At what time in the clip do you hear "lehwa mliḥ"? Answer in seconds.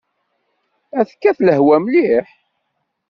1.47-2.27